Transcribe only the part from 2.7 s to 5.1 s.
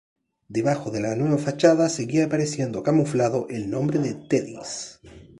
camuflado el nombre de Teddy’s.